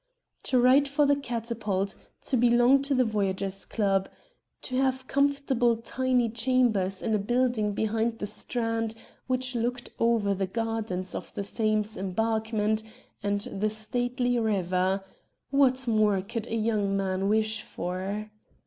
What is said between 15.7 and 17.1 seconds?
more could a young